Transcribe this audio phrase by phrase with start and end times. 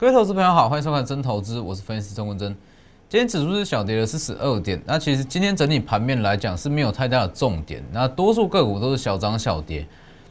[0.00, 2.56] 各位投资朋友好，欢迎收看真投资，我是分析师钟文真。
[3.06, 9.86] 今天指数是小跌了四十二点，那其实今天整体盘面来讲是没有太大的重点，那多数个股都是小涨小跌。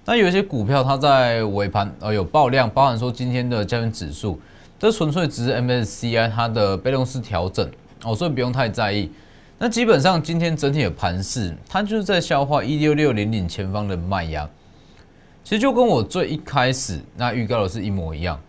[0.05, 4.39] 那有一些股票它在尾盘呃有爆量，包含说今天的加权指数，
[4.79, 7.69] 这纯粹只是 MSCI 它的被动式调整
[8.03, 9.11] 哦，所以不用太在意。
[9.59, 14.49] 那基本上今天整体的盘势，它就是在消化一六六零零前方的卖压，
[15.43, 18.39] 其实就跟我最一开始那预告的是一模一样。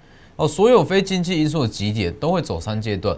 [0.41, 3.15] 哦，所有非经济因素的极点都会走三阶段，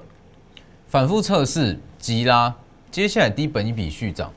[0.88, 2.52] 反复测试、急拉，
[2.90, 4.28] 接下来低本一笔续涨。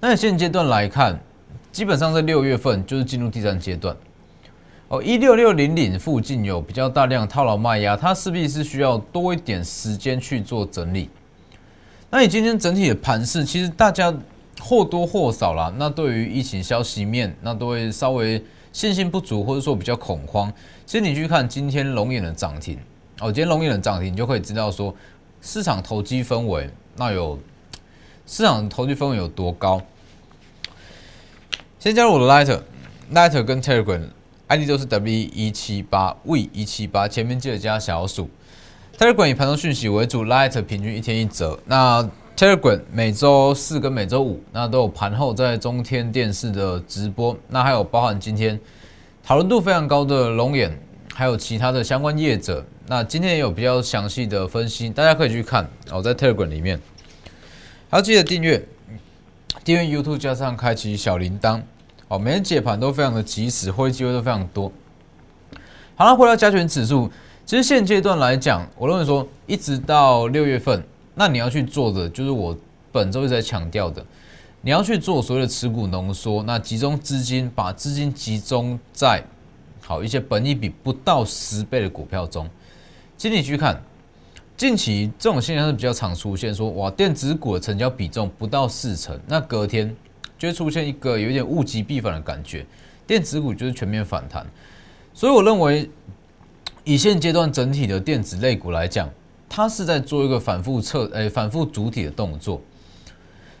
[0.00, 1.20] 那现阶段来看，
[1.70, 3.94] 基本上在六月份就是进入第三阶段。
[4.88, 11.10] 哦，一六六零零附近有比较大量套牢卖压，它势必是需要多一点时间去做整理。
[12.08, 14.10] 那你今天整体的盘势，其实大家
[14.62, 18.42] 或多或少啦，那对于疫情消息面，那都会稍微。
[18.76, 20.52] 信心不足，或者说比较恐慌。
[20.84, 22.78] 其实你去看今天龙眼的涨停，
[23.20, 24.94] 哦，今天龙眼的涨停，你就可以知道说
[25.40, 27.38] 市场投机氛围，那有
[28.26, 29.80] 市场投机氛围有多高。
[31.78, 38.28] 先加入我的 Lighter，Lighter 跟 Telegram，ID 都是 W 一七八 V 一七八，前面记得加小数。
[38.98, 41.58] Telegram 以盘中讯息为主，Lighter 平均一天一折。
[41.64, 48.60] 那 Telegram 每周四跟每周五，那都有盘后在中天电视的直播，那还有包含今天
[49.24, 50.78] 讨论度非常高的龙眼，
[51.14, 56.78] 还有其他的相关业者，那今天也有比较详细的分析，大家可以去看哦，在 Telegram 里面，
[57.88, 58.62] 还要记得订阅，
[59.64, 61.62] 订阅 YouTube 加上开启小铃铛
[62.08, 64.70] 哦，每天解盘都非常的及时，会机会都非常多。
[65.94, 67.10] 好了，回到加权指数，
[67.46, 70.84] 其实现阶段来讲，我认为说一直到六月份。
[71.18, 72.54] 那你要去做的，就是我
[72.92, 74.04] 本周一直在强调的，
[74.60, 79.24] 你要去做所谓的持股浓缩，那集中资金，把资金集中在
[79.80, 82.46] 好一些本益比不到十倍的股票中。
[83.16, 83.82] 请你去看，
[84.58, 89.96] 近期这种现象是比较常出现，说哇，电子股的成交比重不到四成，那隔天
[90.38, 92.66] 就会出现一个有点物极必反的感觉，
[93.06, 94.46] 电子股就是全面反弹。
[95.14, 95.88] 所以我认为，
[96.84, 99.08] 以现阶段整体的电子类股来讲，
[99.48, 102.60] 它是在做一个反复测，诶，反复主体的动作，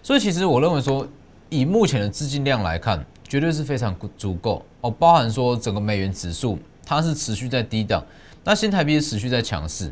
[0.02, 1.06] 所以其实我认为说，
[1.48, 4.90] 以目前的资金量来看，绝对是非常足够哦。
[4.90, 8.04] 包含说整个美元指数它是持续在低档，
[8.44, 9.90] 那新台币持续在强势，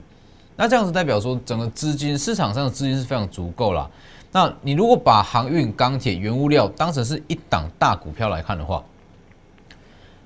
[0.56, 3.90] 那这样子代表说整个资金市场上的资金是非常足够了。
[4.32, 8.84] 那你如果把航运、钢铁、原物料当成是一档大股票来看的话，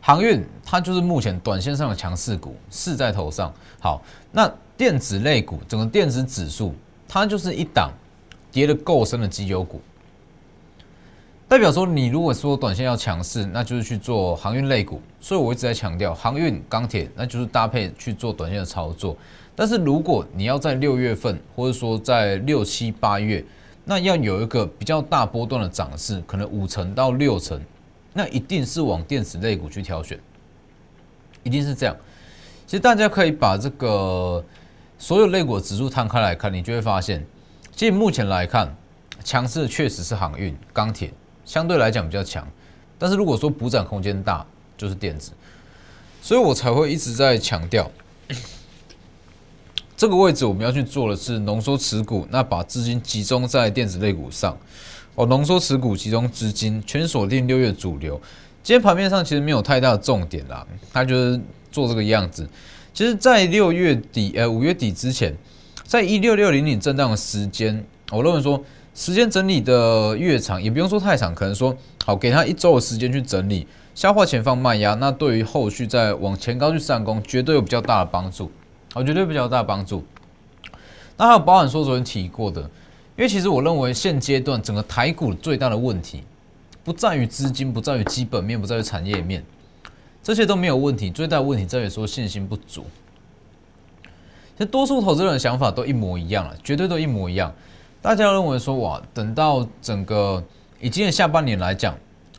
[0.00, 3.52] 航运它就是目前短线上的强势股，势在头上。
[3.78, 4.02] 好，
[4.32, 4.50] 那。
[4.78, 6.72] 电子类股，整个电子指数，
[7.08, 7.90] 它就是一档
[8.52, 9.80] 跌得够深的绩优股，
[11.48, 15.02] 代表说你如果说短线要强势，那就是去做航运类股。
[15.20, 19.16] 所以我一直在强调航运、钢铁，那就是搭配去做短线的操作。
[19.56, 23.44] 但是如果你要在六月份，或者说在六七八月，
[23.84, 27.60] 那要有一个比较大波段的涨势，可能五成到六成，
[28.12, 30.16] 那一定是往电子类股去挑选，
[31.42, 31.96] 一定是这样。
[32.64, 34.44] 其实大家可以把这个。
[34.98, 37.24] 所有类股指数摊开来看，你就会发现，
[37.74, 38.74] 其实目前来看，
[39.22, 41.12] 强势的确实是航运、钢铁，
[41.44, 42.46] 相对来讲比较强。
[42.98, 44.44] 但是如果说补涨空间大，
[44.76, 45.30] 就是电子，
[46.20, 47.88] 所以我才会一直在强调，
[49.96, 54.56] 这个位置我们要去做的是浓缩持股，那把资金集中在电子类股上。
[55.14, 58.20] 哦，浓缩持股，集中资金，全锁定六月主流。
[58.62, 61.40] 今天盘面上其实没有太大的重点啦，它就是
[61.72, 62.48] 做这个样子。
[62.98, 65.32] 其实，在六月底，呃，五月底之前，
[65.84, 68.60] 在一六六零零震荡的时间，我认为说
[68.92, 71.72] 时间整理的越长，也不用说太长，可能说
[72.04, 73.64] 好给他一周的时间去整理，
[73.94, 78.50] 消化前方卖压，那对于后续再往前高去上攻，绝对有比较大的帮助，
[78.96, 80.04] 我绝对比较大帮助。
[81.16, 86.24] 那还有保险说昨天提过的，因为其实我认为现阶段整个台股最大的问题，
[86.82, 89.44] 不在于资金，不在于基本面，不在于产业面。
[90.28, 92.84] 这些都没有问题，最大的问题在于说信心不足。
[94.02, 97.50] 其实多数投资人的想法都一模一样了，绝对都一模一样。
[98.02, 100.44] 大家认为说哇，等到整个
[100.82, 101.96] 以今年下半年来讲，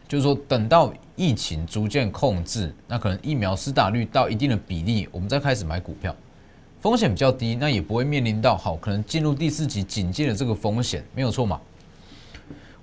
[0.07, 6.15] 就是说等到疫情逐渐控制，那可能疫苗施打率到一定的比例，我们再开始买股票，
[6.81, 11.59] 风险比较低，那也不会面临到好可能进入第四级警戒的这个风险，没有错嘛？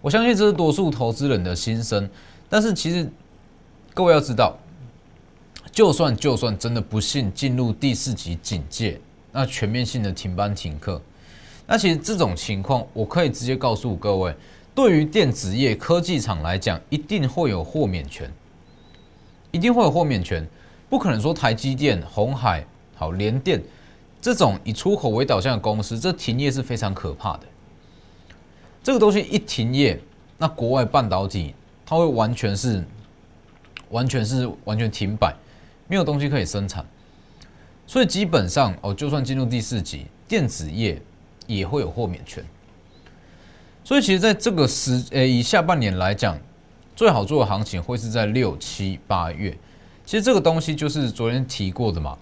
[0.02, 2.10] 我相信这是多数投资人的心声。
[2.48, 3.08] 但是其实
[3.94, 4.58] 各位要知道。
[5.76, 8.98] 就算就算真的不幸进入第四级警戒，
[9.30, 10.98] 那全面性的停班停课，
[11.66, 14.34] 那其实这种情况，我可以直接告诉各位，
[14.74, 18.32] 对于电子业科技厂来讲，一定会有豁免权，
[19.50, 20.48] 一定会有豁免权，
[20.88, 22.64] 不可能说台积电、红海
[22.94, 23.62] 好联电
[24.18, 27.40] 这种以出口为导向的公司，这停业是非常可怕的。
[28.82, 30.00] 这个东西一停业，
[30.38, 32.82] 那国外半导体它会完全是
[33.90, 35.36] 完全是完全停摆，
[35.88, 36.84] 没有东西可以生产。
[37.86, 41.00] 所以基本上哦，就算进入第四季，电子业
[41.46, 42.44] 也会有豁免权。
[43.84, 46.36] 所以其实在这个时，呃，以下半年来讲，
[46.96, 49.56] 最好做的行情会是在六七八月。
[50.04, 52.18] 其实这个东西就是昨天提过的嘛，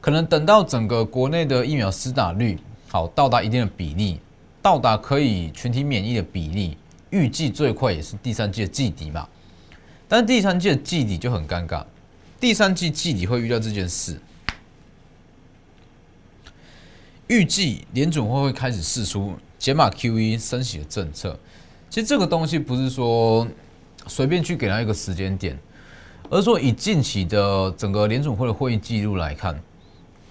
[0.00, 2.58] 可能等到整个国内的疫苗施打率
[2.88, 4.20] 好到达一定的比例，
[4.60, 6.76] 到达可以群体免疫的比例，
[7.08, 9.26] 预计最快也是第三季的季底嘛。
[10.06, 11.82] 但是第三季的季底就很尴尬，
[12.42, 14.18] 第三季季底会遇到这件事。
[17.28, 21.38] 预计联准会会开始试出解码 QE 升息的政策。
[21.88, 23.46] 其实这个东西不是说
[24.08, 25.56] 随便去给他一个时间点，
[26.30, 29.56] 而是说以近期的整个联准会的会议记录来看，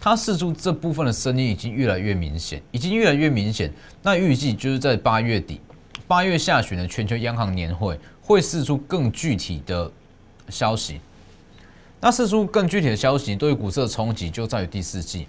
[0.01, 3.71] 它试出这部分的声音已经越来越明显，已经越来越明显。
[4.03, 5.61] 那预计就是在八月底、
[6.09, 9.89] 八月下旬的全球央行年会会试出更具体的
[10.49, 10.99] 消息。
[12.01, 15.27] 那试出更具体的消息，对于股市的冲击就在于第四季。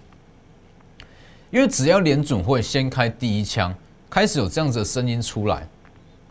[1.50, 3.74] 因为只要联准会先开第一枪，
[4.08, 5.68] 开始有这样子的声音出来，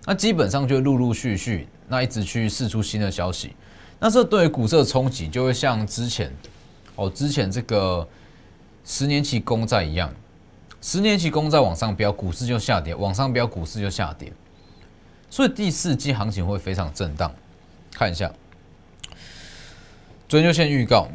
[0.04, 3.56] 那基本上就陆陆续续，那一直去释出新的消息，
[4.00, 6.34] 那这对于股市的冲击就会像之前，
[6.96, 8.08] 哦，之前这个
[8.84, 10.12] 十年期公债一样，
[10.82, 14.34] 十年期公债往上飙，股市就下跌；往上飙，股市就下跌。
[15.30, 17.32] 所以第四季行情会非常震荡。
[17.94, 18.34] 看一下，
[20.32, 21.10] 昨天就先预告。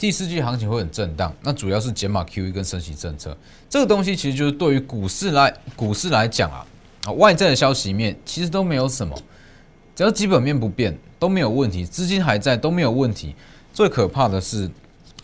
[0.00, 3.38] 第四季行情会很震荡，那主要是减码 QE 跟升息政策
[3.70, 6.66] 这个东西，其实就是对于股市来股市来讲啊，
[7.04, 9.16] 啊外在的消息面其实都没有什么，
[9.94, 13.32] 只要基本面不变都没有问题，资金还在都没有问题。
[13.72, 14.68] 最可怕的是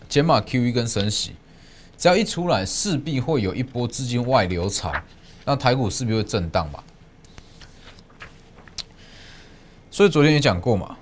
[0.07, 1.33] 减码 QE 跟升息，
[1.97, 4.93] 只要一出来，势必会有一波资金外流潮，
[5.43, 6.81] 那台股势必会震荡嘛。
[9.91, 10.97] 所以昨天也讲过嘛。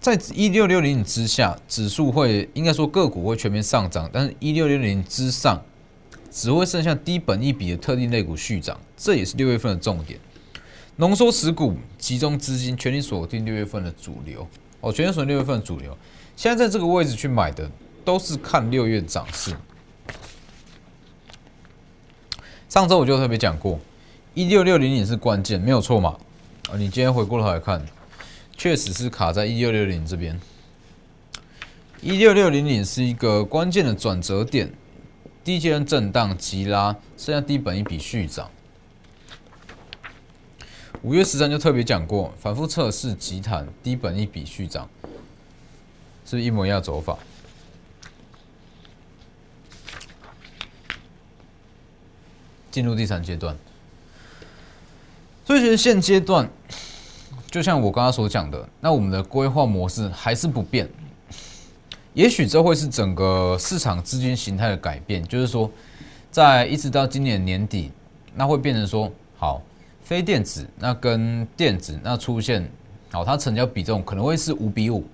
[0.00, 5.60] 在一六六零之下，指数会应该说个股会全面上涨，但是一六六零之上，
[6.30, 10.18] 只会剩下低本一笔的特定类股续涨，这也是六月份的重点。
[10.96, 14.46] 浓缩持股，集中资金，全力锁定六月份的主流。
[14.80, 15.96] 哦，全力锁定六月份的主流。
[16.36, 17.68] 现在在这个位置去买的，
[18.04, 19.52] 都是看六月涨势。
[22.68, 23.78] 上周我就特别讲过，
[24.34, 26.16] 一六六零也是关键，没有错嘛？
[26.70, 27.84] 啊，你今天回过头来看。
[28.58, 30.36] 确实是卡在一六六零这边，
[32.02, 34.72] 一六六零零是一个关键的转折点，
[35.44, 38.50] 低阶段震荡急拉，剩下低本一笔续涨。
[41.02, 44.90] 五月十三就特别讲过，反复测试急弹低本一笔续涨，
[46.26, 47.16] 是一模一样走法。
[52.72, 53.56] 进入第三阶段，
[55.46, 56.50] 所以其实现阶段。
[57.50, 60.86] 就像我刚刚所讲的，那我们的规划模式还是不变。
[62.12, 65.70] 也许这会是整个市场资金形态的改变，就是说，
[66.30, 67.90] 在一直到今年年底，
[68.34, 69.62] 那会变成说，好，
[70.02, 72.70] 非电子那跟电子那出现，
[73.10, 75.06] 好，它成交比重可能会是五比五，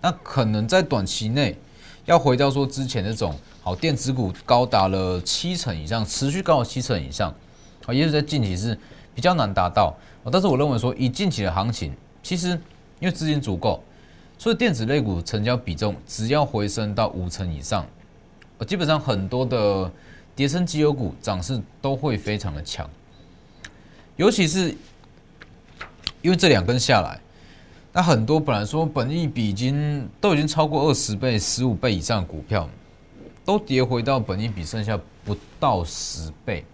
[0.00, 1.58] 那可能在短期内
[2.04, 7.34] 要回到说之前那种，好，电子股高达了七成以上，持续高达七成以上，
[7.86, 8.78] 啊，也许在近期是
[9.16, 9.92] 比较难达到。
[10.30, 12.50] 但是我认为说，以近期的行情，其实
[13.00, 13.82] 因为资金足够，
[14.38, 17.84] 所以电子类股成交比重只要回升到五成以上，
[18.66, 19.90] 基本上很多的
[20.36, 22.88] 叠升绩优股涨势都会非常的强。
[24.16, 24.68] 尤其是
[26.20, 27.18] 因为这两根下来，
[27.92, 32.68] 那很多本来说本益比已经都已经超过二十倍、十五倍以上的股票，
[33.44, 36.64] 都跌回到本益比剩下不到十倍。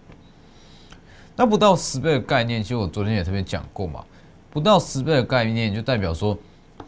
[1.39, 4.03] 那不到十倍的概念，其实我昨天也特别讲过嘛。
[4.51, 6.37] 不到十倍的概念，就代表说，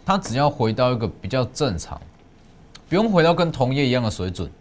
[0.05, 2.01] 它只要回到一个比较正常，
[2.89, 4.51] 不用回到跟同业一样的水准。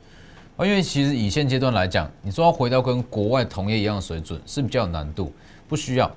[0.60, 5.32] 因为其实以现阶段来讲，你说要回到跟国外同业一样的水准是比较有难度，
[5.68, 6.08] 不需要。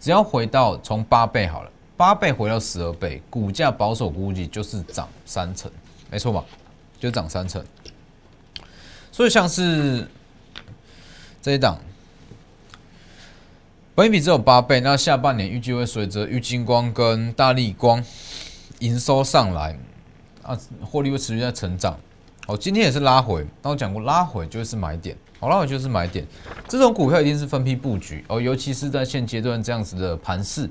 [0.00, 5.70] 只要回到从八倍好了，八倍回到十二倍，股价保守估计就是涨三成，
[6.10, 6.44] 没错吧？
[6.98, 7.64] 就涨三成。
[9.12, 10.04] 所以像是
[11.40, 11.78] 这一档。
[13.98, 18.00] 本比只有八倍，那下半年预计会随着玉金光跟大力光
[18.78, 19.76] 营收上来，
[20.44, 21.98] 啊，获利会持续在成长。
[22.46, 26.24] 哦，今天也是拉回，那我讲过拉回就是买点，好，拉回就是买点。
[26.68, 30.70] 这种股票一定是分批布局哦，尤其是在现阶段这样子的盘势，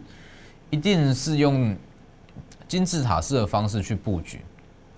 [0.69, 1.75] 一定是用
[2.65, 4.39] 金字塔式的方式去布局，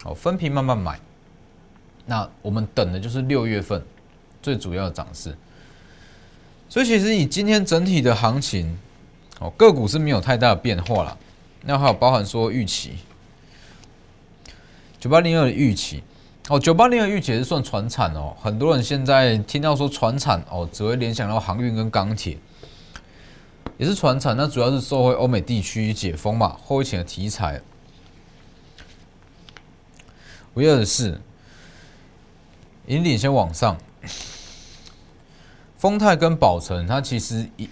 [0.05, 1.00] 哦，分批慢慢买。
[2.05, 3.83] 那我们等的就是六月份
[4.39, 5.36] 最主要的涨势。
[6.69, 8.77] 所以其实以今天整体的行情，
[9.39, 11.17] 哦，个股是没有太大的变化了。
[11.63, 12.93] 那还有包含说预期，
[14.99, 16.03] 九八零二的预期，
[16.47, 18.35] 哦，九八零二预期也是算船产哦。
[18.39, 22.38] 很多人现在听到说船产哦，只会联想到航运跟钢铁，
[23.77, 24.38] 也是船产。
[24.38, 27.59] 那主要是受惠欧美地区解封嘛，后疫情的题材。
[30.53, 31.19] 五月二十四，
[32.85, 33.75] 引领先往上。
[35.79, 37.69] 丰泰跟宝成，它其实已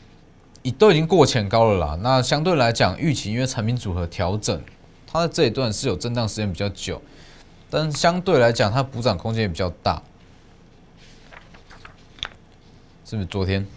[0.62, 2.00] 已都已经过前高了啦。
[2.02, 4.62] 那相对来讲，预期因为产品组合调整，
[5.06, 7.02] 它的这一段是有震荡时间比较久，
[7.70, 10.02] 但相对来讲，它补涨空间也比较大。
[13.04, 13.68] 是不是昨天？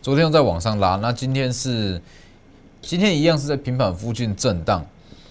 [0.00, 2.00] 昨天又在往上拉，那今天是
[2.80, 4.86] 今天一样是在平板附近震荡。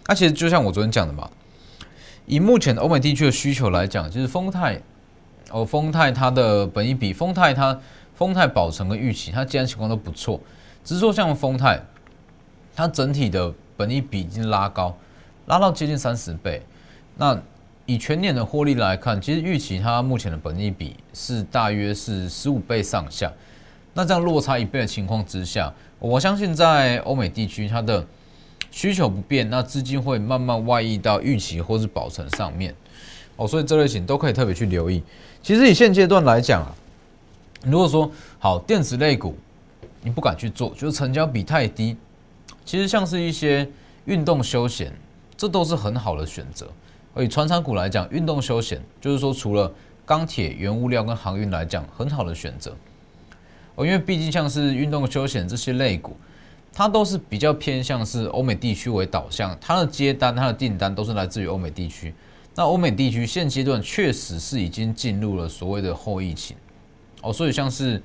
[0.06, 1.28] 那其实就像我昨天讲的嘛，
[2.28, 4.80] 以目前欧美地区的需求来讲，就是丰泰
[5.50, 7.80] 哦，丰泰它的本一比丰泰它。
[8.24, 10.40] 丰泰、宝成跟预期，它既然情况都不错，
[10.82, 11.78] 只是说像丰泰，
[12.74, 14.96] 它整体的本益比已经拉高，
[15.48, 16.62] 拉到接近三十倍。
[17.18, 17.38] 那
[17.86, 23.30] 以全年的获利来看，其实预期它目前的本益比是大约是十五倍上下。
[23.94, 28.08] 那这样落差一倍的情况之下，我相信在欧美地区它的
[28.72, 32.74] 需求不变，那资金会慢慢外溢到预期或是宝成上面。
[33.36, 35.04] 哦，所以这类型都可以特别去留意。
[35.42, 36.74] 其实以现阶段来讲啊。
[37.64, 39.36] 如果说好电子类股，
[40.02, 41.96] 你不敢去做，就是成交比太低。
[42.66, 43.68] 其实像是一些
[44.06, 44.94] 运动休闲，
[45.38, 46.68] 这都是很好的选择。
[47.14, 49.72] 而以传产股来讲，运动休闲就是说，除了
[50.06, 52.76] 钢铁、原物料跟航运来讲，很好的选择。
[53.76, 56.18] 哦，因为毕竟像是运动休闲这些类股，
[56.74, 62.14] 它都是比较偏向是欧美地区为导向，它的接单、它的订单都是来自于欧美地区。
[62.56, 66.56] 那欧美地区现阶段确实是已经进入了所谓的后疫情。
[67.24, 68.02] 哦，所以像是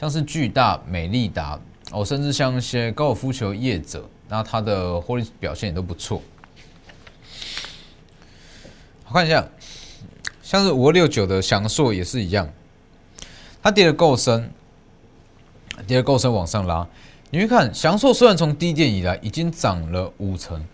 [0.00, 6.22] 像是巨大、美利达哦，甚至像一些高尔夫球业者，那它的获利表现也都不错。
[9.08, 9.46] 我看一下，
[10.42, 12.48] 像是五二六九的翔硕也是一样，
[13.62, 14.50] 它跌的够深，
[15.86, 16.86] 跌的够深往上拉。
[17.30, 20.64] 你去看翔硕，虽然从低点以来已经涨了五成，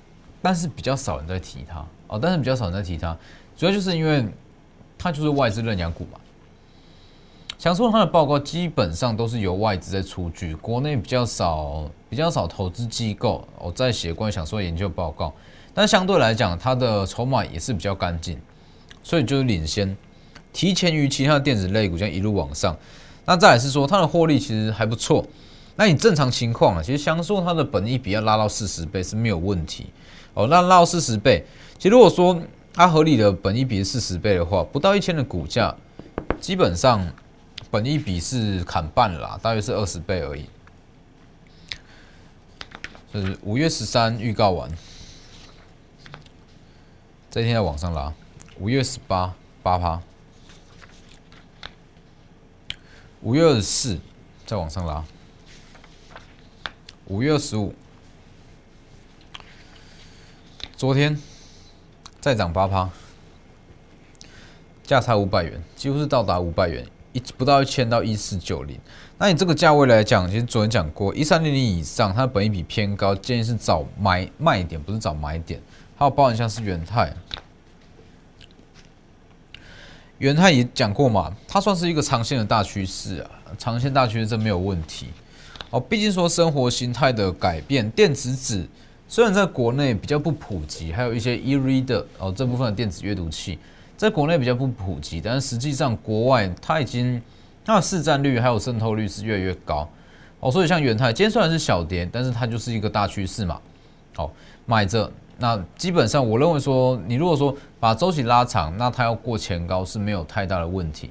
[0.42, 3.16] 但是比较少人在提它哦，但是比较少人在提它，
[3.56, 4.26] 主要就是因为
[4.98, 6.20] 它就是外资认养股嘛。
[7.60, 15.30] 想说它的报告基本上都是由外资在出具，国内比较少，比较少投资机构哦在写关于想说研究报告，
[15.74, 18.38] 但相对来讲，它的筹码也是比较干净，
[19.02, 19.94] 所以就是领先，
[20.54, 22.74] 提前于其他的电子类股将一路往上。
[23.26, 25.22] 那再来是说它的获利其实还不错，
[25.76, 29.88] 那你正常情况啊，其实想说它的本益比要拉到四十倍是没有问题
[30.32, 30.46] 哦。
[30.46, 31.44] 那拉到四十倍，
[31.76, 32.40] 其实如果说
[32.72, 35.76] 它合理的本益比四十倍的话，不到一千的股价，
[36.40, 37.06] 基本上。
[37.70, 40.48] 本一比是砍半了，大约是二十倍而已。
[43.12, 44.70] 是五月十三预告完，
[47.30, 48.12] 这一天在往上拉。
[48.58, 50.00] 五月十八八趴，
[53.22, 53.98] 五月二十四
[54.46, 55.04] 再往上拉，
[57.06, 57.74] 五月二十五，
[60.76, 61.18] 昨天
[62.20, 62.90] 再涨八趴，
[64.84, 66.86] 价差五百元，几乎是到达五百元。
[67.12, 68.78] 一不到一千到一四九零，
[69.18, 75.60] 那你这个价位来讲，其实昨天讲过一三零零以上，它的本益比偏高，建议是找买卖点，不是找买点。
[75.96, 77.12] 还有包含像是元泰，
[80.18, 85.08] 元泰也讲过嘛，它算是一个长线的大趋势啊，长线大趋势这没有问题。
[85.70, 88.68] 哦，毕竟说生活形态的改变，电子纸
[89.08, 93.58] 虽然在国内比较不普及，还有一些 e-reader 哦这部分的电子阅读器。
[94.00, 97.20] 在国内比较不普及，但是实际上国外它已经
[97.62, 99.86] 它的市占率还有渗透率是越来越高
[100.40, 103.60] 哦，所以像元泰今天虽然是小跌，但是它就是一个大趋势嘛。
[104.16, 104.32] 好，
[104.64, 111.10] 买着那基本上我认为说，你如果说把周期拉长，那它要过前高是没有太大的问题。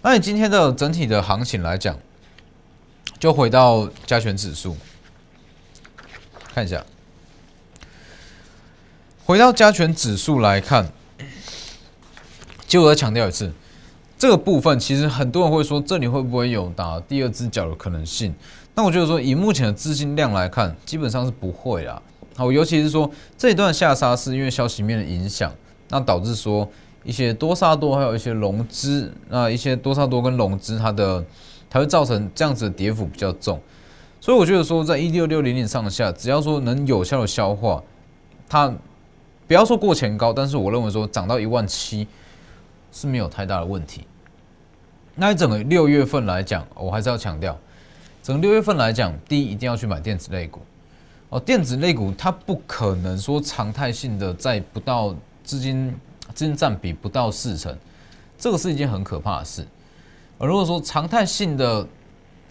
[0.00, 1.98] 那你今天的整体的行情来讲，
[3.18, 4.76] 就回到加权指数
[6.54, 6.80] 看一下，
[9.24, 10.86] 回到加权指数来看。
[12.66, 13.52] 就我要强调一次，
[14.18, 18.34] 这个部分其实很多人会说，这里会不会有打第二只脚的可能性？
[18.74, 22.00] 那我觉得说，以目前的资金量来看，基本上是不会啦。
[22.34, 25.52] 好，尤其是说这一段下杀是因为消息面的影响，
[25.90, 26.68] 那导致说
[27.04, 31.24] 一些多杀多，还有一些融资，那一些多杀多跟融资，它的
[31.70, 33.60] 它会造成这样子的跌幅比较重。
[34.20, 37.80] 所以我觉得说，在一六六零零上下，只要说能有效的消化，
[38.48, 38.74] 它
[39.46, 42.08] 不要说过前高，但是我认为说涨到一万七。
[42.94, 44.06] 是没有太大的问题。
[45.14, 47.58] 那整个六月份来讲，我还是要强调，
[48.22, 50.62] 整个六月份来讲，第一一定要去买电子类股
[51.28, 55.94] 哦，电子类股它不可能说常态性的在不到资金
[56.34, 57.76] 资金占比不到四成，
[58.38, 59.66] 这个是一件很可怕的事。
[60.38, 61.86] 而如果说常态性的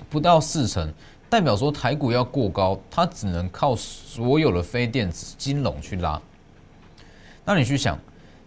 [0.09, 0.91] 不到四成，
[1.29, 6.21] 代表说台股要过高，它只能靠所有的非电子金融去拉。
[7.43, 7.99] 那你去想，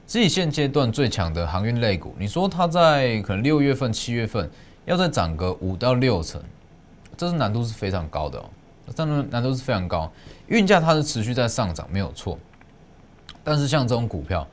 [0.06, 4.48] 自己现阶段最强的航运类股，你说它在可能六月份、七月份
[4.84, 6.40] 要再涨个五到六成，
[7.16, 8.48] 这是难度是非常高的哦，
[8.94, 10.10] 真的难度是非常高。
[10.46, 12.38] 运价它是持续在上涨，没有错。
[13.42, 14.46] 但是像这种股票，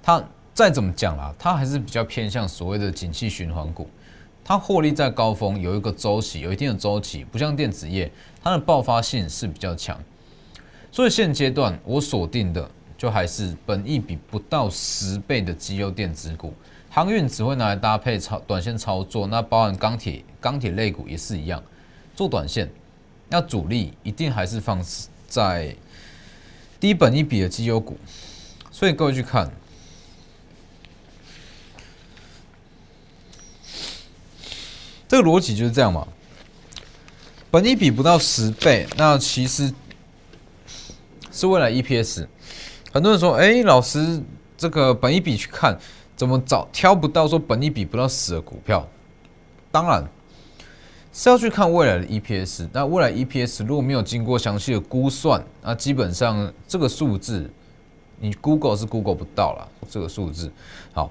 [0.00, 0.22] 它
[0.54, 3.88] 再怎么讲啦，它还是比较偏向所谓的景气循环股。
[4.44, 9.98] 它获利在高峰有一个周期，有一定的周期，不像电子业，它的爆发性是比较强。
[10.92, 12.70] 所以现阶段我锁定的
[13.02, 16.54] 就还是本一比不到十倍的绩优电子股，
[16.88, 21.60] 航运只会拿来搭配操短线操作，那包含钢铁、钢铁类股也是一样，
[22.14, 22.70] 做短线，
[23.28, 24.80] 那主力一定还是放
[25.26, 25.74] 在
[26.78, 27.98] 低本一比的绩优股。
[28.70, 29.50] 所以各位去看。
[35.08, 36.06] 这个逻辑就是这样嘛，
[37.50, 39.74] 本一比不到十倍，那其实
[41.32, 42.28] 是未来 EPS。
[42.92, 44.22] 很多人说：“哎，老师，
[44.56, 45.76] 这个本一比去看，
[46.14, 48.86] 怎么找挑不到说本一比不到十的股票？”
[49.72, 50.06] 当然
[51.12, 52.68] 是要去看未来的 EPS。
[52.72, 57.50] 那未来 EPS 如果没有经过详细的估算，那基本上这个数字
[58.18, 59.68] 你 Google 是 Google 不到了。
[59.88, 60.52] 这个数字
[60.92, 61.10] 好。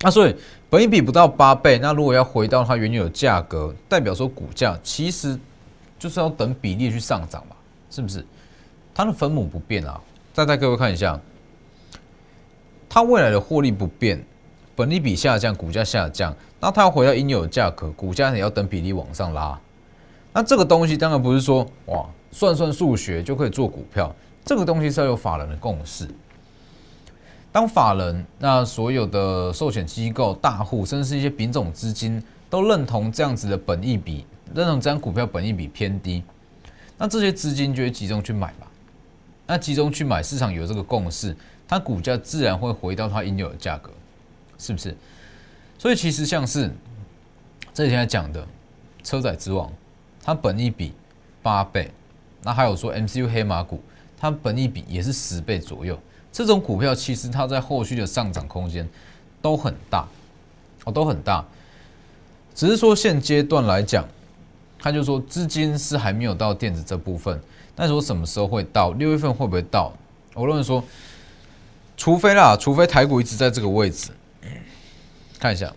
[0.00, 0.34] 那所以，
[0.68, 5.38] 本一比不到八倍，那如果要回到它原有的价格，代表说股价其实
[5.98, 7.56] 就是要等比例去上涨嘛，
[7.90, 8.24] 是不是？
[8.94, 9.98] 它的分母不变啊，
[10.34, 11.20] 再带各位看一下，
[12.88, 14.20] 它未来的获利不变，
[14.74, 19.56] 本利比下降，股价下降，那它要回到应有的价格，股价也要等比例往上拉。
[20.32, 24.12] 那这个东西当然不是说哇，算算数学就可以做股票，
[24.44, 26.08] 这个东西是要有法人的共识。
[27.52, 36.24] 当法人、那所有的寿险机构、大户，甚至是一些品种资金，都认同这样子的本益比，认同这张股票本益比偏低，
[36.98, 38.66] 那这些资金就会集中去买吧。
[39.46, 41.36] 那集中去买，市场有这个共识，
[41.68, 43.90] 它股价自然会回到它应有的价格，
[44.58, 44.96] 是不是？
[45.78, 46.70] 所以其实像是
[47.74, 48.46] 这几天讲的
[49.02, 49.70] 车载之王，
[50.22, 50.94] 它本益比
[51.42, 51.90] 八倍，
[52.42, 53.82] 那还有说 MCU 黑马股，
[54.18, 55.98] 它本益比也是十倍左右。
[56.32, 58.88] 这种股票其实它在后续的上涨空间
[59.42, 60.08] 都很大，
[60.84, 61.44] 哦，都很大。
[62.54, 64.08] 只是说现阶段来讲，
[64.78, 67.38] 他就说资金是还没有到电子这部分。
[67.74, 68.92] 但是我什么时候会到？
[68.92, 69.92] 六月份会不会到？
[70.34, 70.82] 我认为说，
[71.96, 74.10] 除非啦，除非台股一直在这个位置，
[75.38, 75.72] 看一下，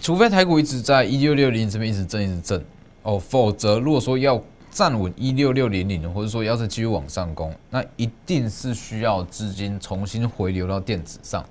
[0.00, 2.64] 除非台股一直在一六六零这边一直震一直震
[3.02, 4.42] 哦，否则如果说要。
[4.68, 11.42] 站稳一六六零零，或者说要是继续往上攻，那一定是需要资金重新回流到电子上。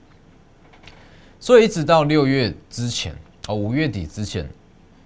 [1.39, 3.15] 所以一直到六月之前
[3.47, 4.47] 哦，五月底之前，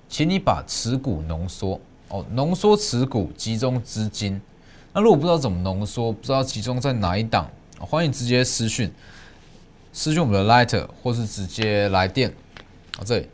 [0.09, 4.41] 请你把持股浓缩哦，浓缩持股，集中资金。
[4.91, 7.49] 那如果不知道怎么浓缩，不知道集中在哪一档，
[7.79, 8.91] 欢迎直接私讯，
[9.93, 12.33] 私讯我们的 Lighter，或是直接来电
[12.97, 13.29] 啊，这里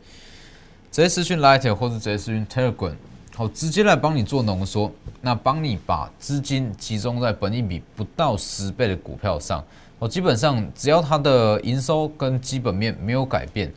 [0.92, 2.94] 直接私讯 Lighter，或是直接私讯 Telegram。
[3.34, 4.90] 好，直接来帮你做浓缩，
[5.20, 9.62] 那帮你把资金集中在本益比不到十倍的股票上。
[9.98, 13.72] 哦，基本上只要它的营收跟基本面没有改变，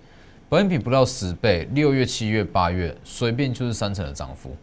[0.47, 4.55] 本益比不到十倍，六月、七月、八月随便就是三成的涨幅。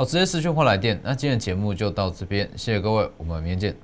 [0.00, 0.98] 好，直接私讯或来电。
[1.04, 3.76] 那今天的节目就到这边，谢谢各位，我们明天见。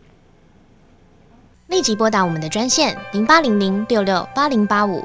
[1.67, 5.05] 立即拨打我们的专线零八零零六六八零八五。